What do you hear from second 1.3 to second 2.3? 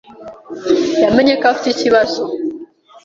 ko afite ibibazo.